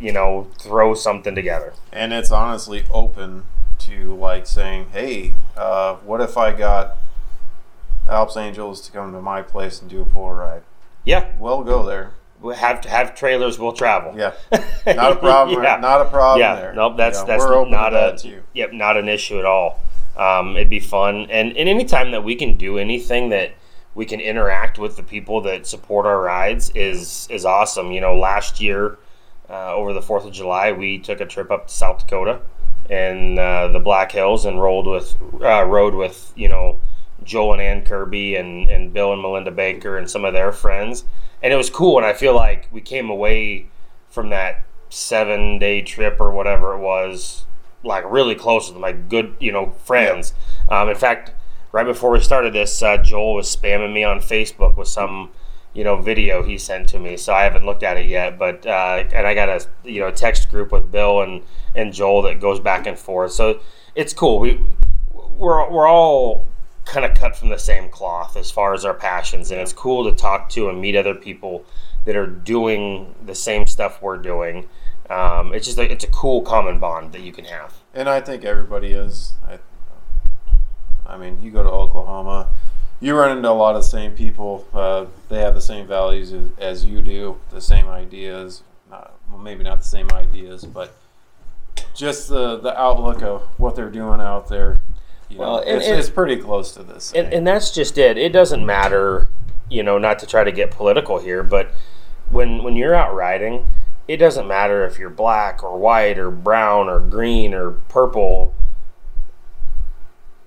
[0.00, 1.72] you know, throw something together.
[1.92, 3.44] and it's honestly open
[3.78, 6.96] to like saying, "Hey, uh, what if I got
[8.08, 10.62] Alps Angels to come to my place and do a polar ride?"
[11.04, 12.12] Yeah, We'll go there.
[12.40, 13.58] We have to have trailers.
[13.58, 14.14] We'll travel.
[14.16, 14.32] Yeah,
[14.86, 15.62] not a problem.
[15.62, 15.76] Yeah.
[15.76, 16.72] Not a problem yeah, there.
[16.74, 18.42] nope, that's that's not a that too.
[18.54, 19.82] yep, not an issue at all.
[20.16, 23.52] Um, it'd be fun, and and anytime that we can do anything that
[23.94, 27.92] we can interact with the people that support our rides is is awesome.
[27.92, 28.98] You know, last year
[29.50, 32.40] uh, over the Fourth of July, we took a trip up to South Dakota
[32.90, 36.78] and uh, the Black Hills and rolled with uh, rode with you know
[37.24, 41.04] Joel and Ann Kirby and and Bill and Melinda Baker and some of their friends,
[41.42, 41.98] and it was cool.
[41.98, 43.68] And I feel like we came away
[44.08, 47.44] from that seven day trip or whatever it was
[47.82, 50.34] like really close with my good you know friends.
[50.68, 51.32] Um, in fact,
[51.72, 55.30] right before we started this, uh, Joel was spamming me on Facebook with some
[55.74, 57.16] you know video he sent to me.
[57.16, 60.10] So I haven't looked at it yet, but uh, and I got a you know
[60.10, 61.42] text group with Bill and
[61.74, 63.32] and Joel that goes back and forth.
[63.32, 63.60] So
[63.94, 64.38] it's cool.
[64.38, 64.60] We
[65.12, 66.44] we're we're all
[66.88, 70.10] kind of cut from the same cloth as far as our passions, and it's cool
[70.10, 71.64] to talk to and meet other people
[72.06, 74.66] that are doing the same stuff we're doing.
[75.10, 77.74] Um, it's just a, it's a cool common bond that you can have.
[77.94, 79.32] And I think everybody is.
[79.46, 79.58] I,
[81.06, 82.48] I mean, you go to Oklahoma,
[83.00, 84.66] you run into a lot of the same people.
[84.72, 88.62] Uh, they have the same values as, as you do, the same ideas.
[88.90, 90.96] Not, well, maybe not the same ideas, but
[91.94, 94.78] just the the outlook of what they're doing out there.
[95.28, 97.12] You Well, know, and- it's, and- it's pretty close to this.
[97.14, 98.16] and, and that's just it.
[98.16, 99.28] It doesn't matter,
[99.68, 101.70] you know, not to try to get political here, but
[102.30, 103.68] when when you're out riding,
[104.06, 108.54] it doesn't matter if you're black or white or brown or green or purple.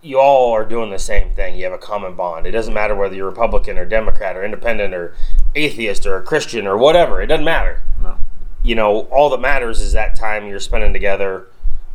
[0.04, 1.56] You all are doing the same thing.
[1.56, 2.48] You have a common bond.
[2.48, 5.14] It doesn't matter whether you're Republican or Democrat or Independent or
[5.54, 7.22] atheist or a Christian or whatever.
[7.22, 7.84] It doesn't matter.
[8.02, 8.18] no.
[8.64, 11.48] You know, all that matters is that time you're spending together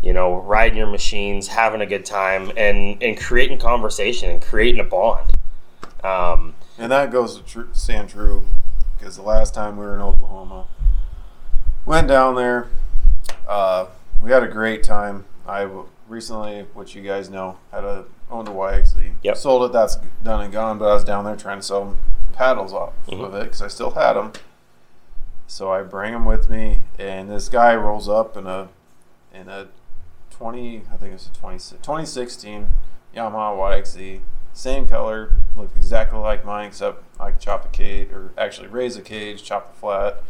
[0.03, 4.81] you know, riding your machines, having a good time, and and creating conversation and creating
[4.81, 5.33] a bond.
[6.05, 8.45] Um, And that goes to tr- stand true
[8.99, 10.67] because the last time we were in Oklahoma,
[11.85, 12.69] went down there.
[13.49, 13.87] Uh,
[14.23, 15.25] we had a great time.
[15.47, 19.13] I w- recently, which you guys know, had a owned a YXZ.
[19.23, 19.37] Yep.
[19.37, 19.73] Sold it.
[19.73, 20.79] That's done and gone.
[20.79, 21.97] But I was down there trying to sell
[22.33, 23.25] paddles off Mhm.
[23.25, 24.33] of it because I still had them.
[25.47, 28.69] So I bring them with me, and this guy rolls up in a
[29.33, 29.69] in a
[30.37, 32.69] twenty, I think it's a 20, 2016
[33.15, 34.21] Yamaha YXZ,
[34.53, 38.97] same color, looked exactly like mine, except I could chop the cage, or actually raise
[38.97, 40.23] the cage, chop the flat,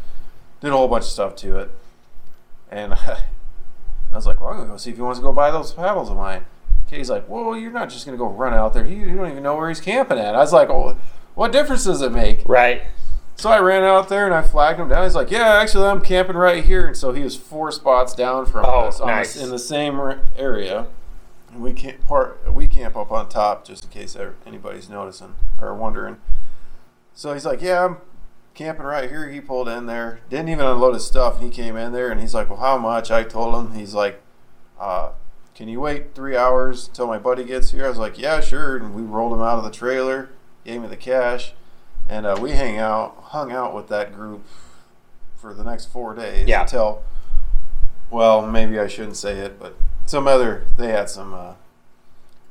[0.60, 1.70] did a whole bunch of stuff to it,
[2.70, 3.18] and I
[4.14, 6.10] was like, well, I'm gonna go see if he wants to go buy those paddles
[6.10, 6.46] of mine.
[6.88, 8.86] Katie's like, well, you're not just gonna go run out there.
[8.86, 10.36] You, you don't even know where he's camping at.
[10.36, 10.96] I was like, well,
[11.34, 12.42] what difference does it make?
[12.46, 12.82] right.
[13.38, 15.05] So I ran out there and I flagged him down.
[15.05, 18.46] He's like, "Yeah, actually, I'm camping right here." And so he was four spots down
[18.46, 19.37] from Oh, us nice.
[19.37, 20.01] in the same
[20.38, 20.87] area.
[21.53, 22.51] And we camp part.
[22.53, 26.16] We camp up on top just in case anybody's noticing or wondering.
[27.14, 27.96] So he's like, "Yeah, I'm
[28.55, 31.38] camping right here." He pulled in there, didn't even unload his stuff.
[31.40, 33.75] He came in there and he's like, "Well, how much?" I told him.
[33.75, 34.22] He's like,
[34.81, 35.11] uh,
[35.55, 38.77] "Can you wait three hours until my buddy gets here?" I was like, "Yeah, sure."
[38.77, 40.31] And we rolled him out of the trailer,
[40.64, 41.53] gave me the cash
[42.08, 44.44] and uh, we hang out, hung out with that group
[45.36, 46.62] for the next four days Yeah.
[46.62, 47.02] until,
[48.10, 49.74] well, maybe I shouldn't say it, but
[50.06, 51.52] some other they had some uh,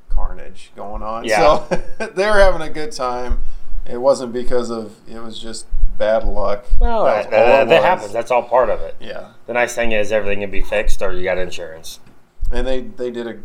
[0.09, 1.25] carnage going on.
[1.25, 1.65] Yeah.
[1.67, 1.81] So
[2.15, 3.39] they were having a good time.
[3.85, 6.65] It wasn't because of it was just bad luck.
[6.79, 8.11] Well, That that, that, happens.
[8.11, 8.95] That's all part of it.
[8.99, 11.99] Yeah, The nice thing is everything can be fixed, or you got insurance.
[12.51, 13.37] and they they did a.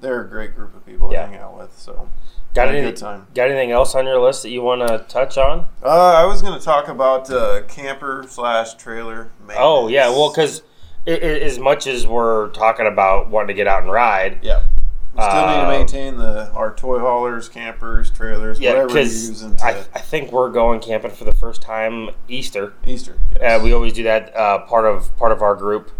[0.00, 1.22] They're a great group of people Yeah.
[1.22, 1.78] to hang out with.
[1.78, 2.08] So
[2.54, 3.26] Got a any, good time.
[3.34, 5.66] Got anything else on your list that you want to touch on?
[5.82, 9.30] Uh, I was going to talk about uh, camper slash trailer.
[9.56, 10.62] Oh yeah, well, because
[11.06, 14.62] as much as we're talking about wanting to get out and ride, Yeah.
[15.12, 19.02] We still need to Uh, maintain the our toy haulers, campers, trailers, yeah, whatever you're
[19.02, 22.74] using to I, I think we're going camping for the first time Easter.
[22.86, 23.16] Easter.
[23.34, 23.62] Uh, Yes.
[23.62, 24.34] we always do that.
[24.36, 25.90] Uh, part of part of our group.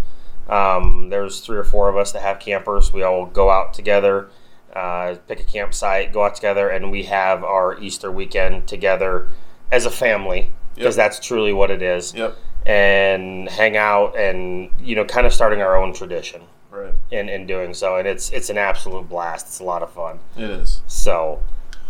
[0.49, 2.93] Um, there's three or four of us that have campers.
[2.93, 4.29] We all go out together,
[4.75, 9.29] uh, pick a campsite, go out together, and we have our Easter weekend together
[9.73, 11.05] as a family because Yep.
[11.05, 12.15] that's truly what it is.
[12.15, 12.37] Yep.
[12.67, 16.95] And hang out and you know kind of starting our own tradition Right.
[17.11, 19.47] in, in doing so, and it's it's an absolute blast.
[19.47, 20.21] It's a lot of fun.
[20.37, 20.83] It is.
[20.87, 21.41] So.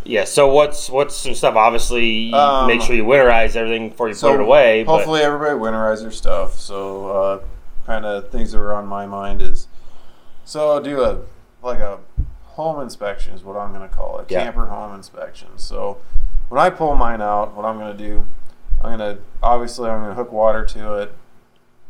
[0.02, 1.56] Yeah, so what's what's some stuff?
[1.56, 4.82] Obviously, Um, make sure you winterize everything before you So put it away.
[4.84, 6.54] but- hopefully everybody winterize their stuff.
[6.58, 7.38] So uh,
[7.84, 9.66] kind of things that were on my mind is
[10.46, 11.18] so I'll do a
[11.62, 11.98] like a
[12.54, 14.30] home inspection is what I'm going to call it.
[14.30, 14.44] Yeah.
[14.44, 15.48] Camper home inspection.
[15.56, 15.98] So
[16.48, 18.26] when I pull mine out, what I'm going to do,
[18.82, 21.12] I'm going to obviously I'm going to hook water to it.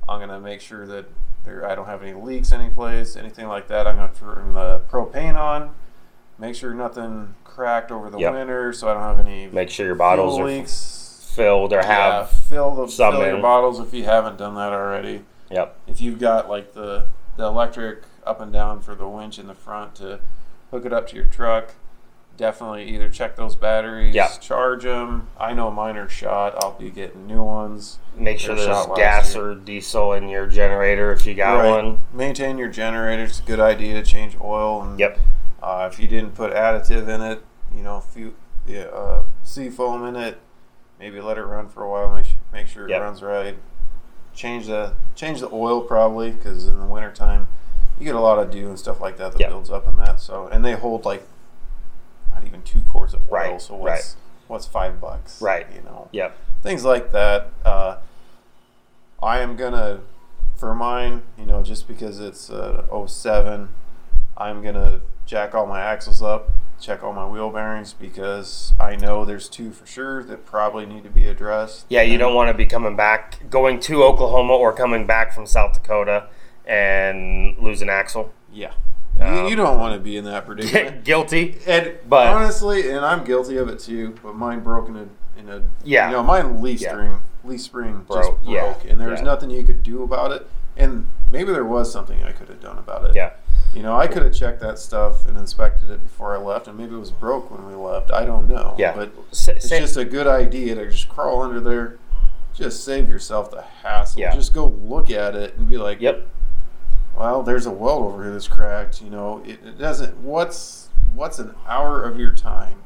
[0.08, 1.06] I'm going to make sure that
[1.44, 3.86] there I don't have any leaks anyplace, anything like that.
[3.86, 5.70] I'm going to turn the propane on.
[6.38, 8.32] Make sure nothing cracked over the Yep.
[8.32, 11.86] winter, so I don't have any make sure your bottles are leaks filled or yeah,
[12.18, 15.22] have fill the some fill your bottles if you haven't done that already.
[15.50, 19.46] yep If you've got like the the electric up and down for the winch in
[19.46, 20.20] the front to
[20.70, 21.74] hook it up to your truck,
[22.36, 24.28] definitely either check those batteries, Yeah.
[24.40, 25.28] charge them.
[25.38, 26.54] I know mine are shot.
[26.62, 27.98] I'll be getting new ones.
[28.16, 31.68] make sure They're there's gas or diesel in your generator if you got Right.
[31.84, 33.22] one Maintain your generator.
[33.24, 34.82] It's a good idea to change oil.
[34.82, 35.18] And, yep
[35.62, 37.42] Uh, if you didn't put additive in it,
[37.74, 38.34] you know, a few,
[38.66, 40.38] yeah, uh, sea foam in it,
[40.98, 42.14] maybe let it run for a while.
[42.14, 43.00] Make sure, make sure it Yep.
[43.02, 43.56] runs right.
[44.34, 47.46] Change the change the oil probably because in the wintertime
[48.00, 49.48] you get a lot of dew and stuff like that that Yep.
[49.50, 50.20] builds up in that.
[50.20, 51.22] So and they hold like
[52.34, 53.36] not even two quarts of oil.
[53.38, 54.16] Right, So what's
[54.48, 55.40] what's five bucks?
[55.40, 55.66] Right.
[55.74, 57.48] You know yep things like that.
[57.64, 57.96] Uh,
[59.22, 60.00] I am gonna,
[60.56, 63.68] for mine, you know, just because it's uh, 07,
[64.36, 69.24] I'm gonna jack all my axles up, check all my wheel bearings because I know
[69.24, 71.84] there's two for sure that probably need to be addressed.
[71.90, 75.44] yeah you don't want to be coming back going to oklahoma or coming back from
[75.46, 76.26] south dakota
[76.70, 78.72] and lose an axle Yeah.
[79.18, 81.04] You, Um, you don't want to be in that predicament.
[81.10, 81.58] guilty.
[81.66, 84.14] And But- honestly, and I'm guilty of it too.
[84.22, 85.06] But mine broke in a
[85.38, 86.06] in a Yeah.
[86.10, 86.90] You know, mine leaf Yeah.
[86.92, 89.24] string leaf spring Broke, just yeah, and there was yeah.
[89.24, 90.46] nothing you could do about it.
[90.76, 93.14] And maybe there was something I could have done about it.
[93.16, 93.30] Yeah.
[93.74, 96.76] You know, I could have checked that stuff and inspected it before I left, and
[96.76, 98.10] maybe it was broke when we left.
[98.12, 98.74] I don't know.
[98.78, 98.94] Yeah.
[98.94, 101.96] But Sa- it's sa- just a good idea to just crawl under there.
[102.54, 104.20] Just save yourself the hassle.
[104.20, 104.34] Yeah.
[104.34, 106.26] Just go look at it and be like, Yep.
[107.16, 109.02] Well, there's a weld over here that's cracked.
[109.02, 110.16] You know, it, it doesn't.
[110.18, 112.76] What's what's an hour of your time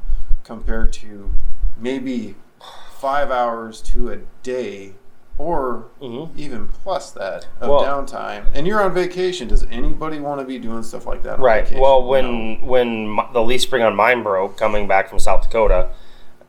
[0.43, 1.31] compared to
[1.77, 2.35] maybe
[2.97, 4.93] five hours to a day,
[5.37, 6.29] or Mhm.
[6.35, 8.45] even plus that of Well- downtime?
[8.53, 9.47] And you're on vacation.
[9.47, 11.35] Does anybody want to be doing stuff like that?
[11.35, 11.63] On Right.
[11.63, 11.81] Vacation?
[11.81, 12.67] Well, when No.
[12.67, 15.89] when the leaf spring on mine broke coming back from South Dakota,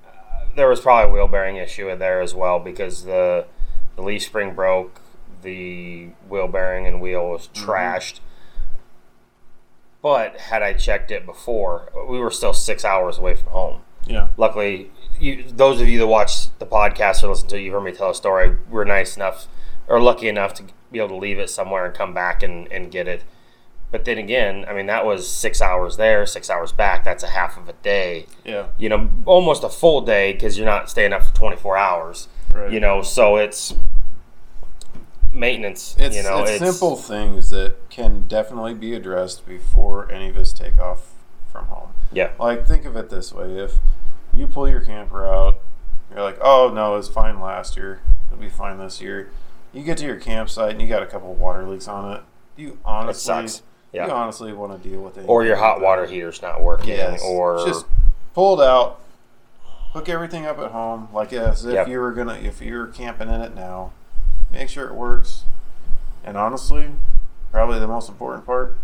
[0.07, 0.09] uh,
[0.57, 3.45] there was probably a wheel bearing issue in there as well because the
[3.97, 5.01] the leaf spring broke,
[5.42, 7.70] the wheel bearing and wheel was Mm-hmm.
[7.70, 8.20] trashed.
[10.03, 13.81] But had I checked it before, we were still six hours away from home.
[14.07, 17.72] yeah, Luckily, you, those of you that watch the podcast or listen to it, you've
[17.75, 18.57] heard me tell a story.
[18.70, 19.49] We're nice enough
[19.88, 22.90] or lucky enough to be able to leave it somewhere and come back and, and
[22.90, 23.25] get it.
[23.90, 27.03] But then again, I mean, that was six hours there, six hours back.
[27.05, 28.27] That's a half of a day.
[28.44, 32.29] yeah, You know, almost a full day because you're not staying up for 24 hours.
[32.55, 32.70] right.
[32.70, 33.75] You know, so it's
[35.37, 35.94] maintenance.
[35.99, 40.53] It's, you know, it's, simple things that can definitely be addressed before any of us
[40.53, 41.12] take off
[41.53, 41.90] from home.
[42.12, 42.31] Yeah.
[42.38, 43.75] Like, think of it this way: if
[44.35, 45.61] you pull your camper out,
[46.11, 48.01] you're like, "Oh no, it's fine last year.
[48.31, 49.31] It'll be fine this year."
[49.72, 52.22] You get to your campsite and you got a couple of water leaks on it.
[52.57, 53.62] You honestly, sucks.
[53.92, 54.07] Yeah.
[54.07, 55.27] you honestly want to deal with it.
[55.29, 56.88] Or your hot water heater's not working.
[56.88, 57.22] Yes.
[57.22, 57.85] Or just
[58.33, 59.01] pull it out,
[59.92, 61.88] hook everything up at home, like as if Yep.
[61.88, 63.92] you were gonna, if you're camping in it now.
[64.53, 65.45] Make sure it works.
[66.25, 66.91] And honestly,
[67.51, 68.77] probably the most important part,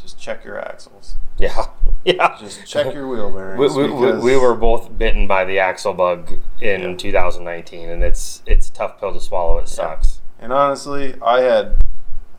[0.00, 1.14] just check your axles.
[1.38, 1.66] yeah,
[2.04, 2.36] yeah.
[2.38, 3.74] Just check your wheel bearings.
[3.74, 6.96] We, we, we, we were both bitten by the axle bug in Yeah.
[6.96, 9.58] 2019, and it's it's a tough pill to swallow.
[9.58, 10.20] It sucks.
[10.38, 11.76] And honestly, I had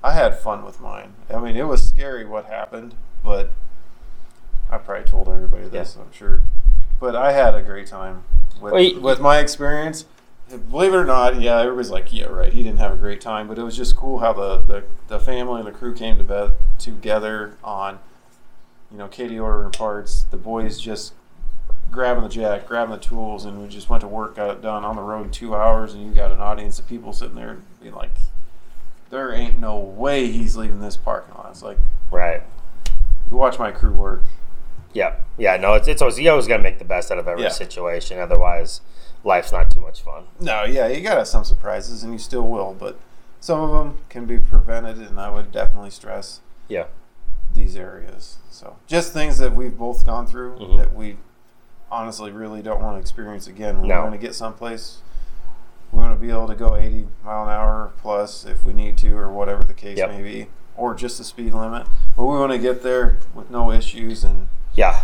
[0.03, 1.15] I had fun with mine.
[1.33, 2.93] I mean, it was scary what happened,
[3.23, 3.51] but
[4.69, 6.43] I probably told everybody this, I'm sure.
[6.99, 8.23] But I had a great time
[8.61, 10.05] with with my experience.
[10.71, 12.53] Believe it or not, yeah, everybody's like, yeah, right.
[12.53, 15.19] He didn't have a great time, but it was just cool how the the, the
[15.19, 17.99] family and the crew came to bed together on,
[18.89, 21.13] you know, Katie ordering parts, the boys just
[21.91, 24.85] grabbing the jack, grabbing the tools, and we just went to work, got it done
[24.85, 27.57] on the road in two hours, and you got an audience of people sitting there
[27.81, 28.11] being like,
[29.09, 31.47] there ain't no way he's leaving this parking lot.
[31.51, 31.79] It's like,
[32.09, 32.41] Right.
[33.29, 34.23] you watch my crew work.
[34.93, 35.25] Yep.
[35.37, 35.57] Yeah.
[35.57, 35.73] No.
[35.73, 37.49] It's it's always you always got to make the best out of every Yeah.
[37.49, 38.19] situation.
[38.19, 38.79] Otherwise,
[39.27, 40.23] life's not too much fun.
[40.39, 42.97] No, yeah, you got to have some surprises, and you still will, but
[43.41, 46.85] some of them can be prevented, and I would definitely stress Yeah.
[47.53, 48.37] these areas.
[48.49, 50.77] So, just things that we've both gone through Mhm.
[50.77, 51.17] that we
[51.91, 53.79] honestly really don't want to experience again.
[53.79, 53.95] When No.
[53.97, 54.99] we're going to get someplace,
[55.91, 58.97] we want to be able to go 80 mile an hour plus if we need
[58.99, 60.09] to, or whatever the case Yep.
[60.09, 61.85] may be, or just the speed limit.
[62.15, 65.01] But we want to get there with no issues and Yeah.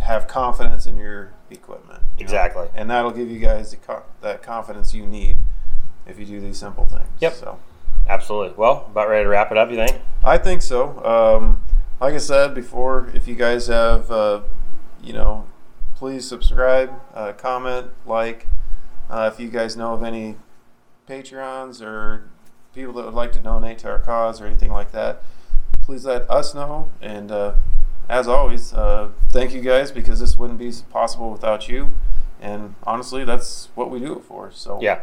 [0.00, 2.00] have confidence in your equipment.
[2.16, 2.24] you know?
[2.24, 2.68] Exactly.
[2.74, 5.36] And that'll give you guys the co- that confidence you need
[6.06, 7.08] if you do these simple things.
[7.20, 7.34] Yep.
[7.34, 7.58] So.
[8.08, 8.54] Absolutely.
[8.56, 9.70] Well, about ready to wrap it up.
[9.70, 10.00] You think?
[10.22, 11.04] I think so.
[11.04, 11.64] Um,
[12.00, 14.42] like I said before, if you guys have, uh,
[15.02, 15.46] you know,
[15.96, 18.46] please subscribe, uh, comment, like.
[19.08, 20.36] Uh, if you guys know of any
[21.08, 22.28] Patreons or
[22.74, 25.22] people that would like to donate to our cause or anything like that,
[25.82, 26.90] please let us know.
[27.00, 27.54] And uh,
[28.08, 31.92] as always, uh, thank you guys because this wouldn't be possible without you.
[32.40, 34.50] And honestly, that's what we do it for.
[34.52, 35.00] So Yeah.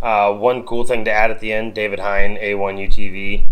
[0.00, 3.44] Uh, one cool thing to add at the end, David Hine, A1 UTV,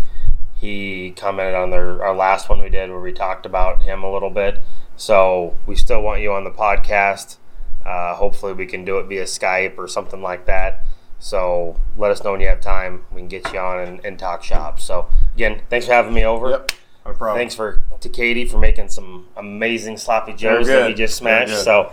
[0.59, 4.11] he commented on their our last one we did where we talked about him a
[4.11, 4.61] little bit.
[4.95, 7.37] So we still want you on the podcast.
[7.85, 10.83] Uh, hopefully we can do it via Skype or something like that.
[11.17, 13.05] So let us know when you have time.
[13.11, 14.79] We can get you on and, and talk shop.
[14.79, 16.49] So again, thanks for having me over.
[16.49, 16.71] Yep.
[17.05, 17.39] No problem.
[17.39, 20.87] Thanks for to Katie for making some amazing sloppy joes that good.
[20.87, 21.63] we just smashed.
[21.63, 21.91] So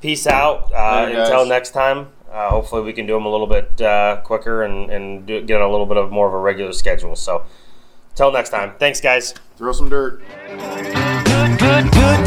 [0.00, 0.72] peace out.
[0.72, 2.08] Uh, until next time.
[2.30, 5.60] Uh, hopefully we can do them a little bit uh, quicker and, and do, get
[5.60, 7.16] on a little bit of more of a regular schedule.
[7.16, 7.44] So
[8.14, 8.74] till next time.
[8.78, 9.34] Thanks guys.
[9.56, 10.22] Throw some dirt.
[10.46, 12.17] good, good, good